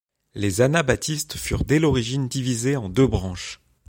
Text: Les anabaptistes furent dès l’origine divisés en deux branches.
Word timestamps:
Les 0.33 0.61
anabaptistes 0.61 1.37
furent 1.37 1.63
dès 1.63 1.77
l’origine 1.77 2.27
divisés 2.27 2.75
en 2.75 2.89
deux 2.89 3.05
branches. 3.05 3.61